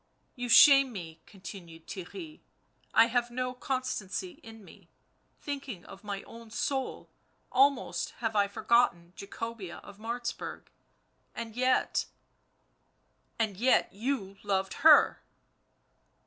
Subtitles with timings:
[0.35, 2.39] "You shame me," continued Theirry;"
[2.95, 4.89] I have no constancy in me;
[5.39, 7.11] thinking of my own soul,
[7.51, 10.63] almost have I forgotten Jacobea of Martzburg—
[11.35, 12.05] and yet
[13.39, 15.21] ""And yet you loved her."